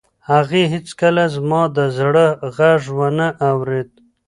[0.29, 3.89] هغې هیڅکله زما د زړه غږ و نه اورېد.